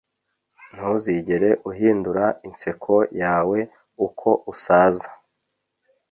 [0.73, 3.59] ntuzigere uhindura inseko yawe
[4.07, 5.09] uko usaza